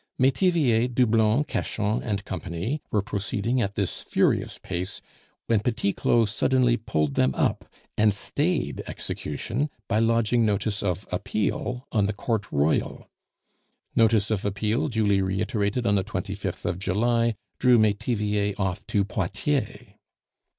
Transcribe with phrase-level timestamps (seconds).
[0.17, 4.99] Metivier, Doublon, Cachan & Company were proceeding at this furious pace,
[5.45, 11.85] when Petit Claud suddenly pulled them up, and stayed execution by lodging notice of appeal
[11.91, 13.07] on the Court Royal.
[13.95, 19.85] Notice of appeal, duly reiterated on the 25th of July, drew Metivier off to Poitiers.